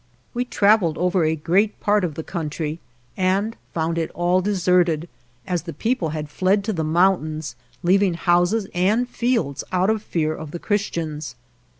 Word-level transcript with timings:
We 0.33 0.45
travelled 0.45 0.97
over 0.97 1.23
a 1.25 1.35
great 1.35 1.79
part 1.79 2.03
of 2.03 2.15
the 2.15 2.23
country, 2.23 2.79
and 3.15 3.55
found 3.71 3.99
it 3.99 4.09
all 4.15 4.41
deserted, 4.41 5.07
as 5.45 5.61
the 5.61 5.73
people 5.73 6.09
had 6.09 6.27
fled 6.27 6.63
to 6.63 6.73
the 6.73 6.83
mountains, 6.83 7.55
leaving 7.83 8.15
houses 8.15 8.65
and 8.73 9.07
fields 9.07 9.63
out 9.71 9.91
of 9.91 10.01
fear 10.01 10.33
of 10.35 10.49
the 10.49 10.57
Chris 10.57 10.89
tians. 10.89 11.35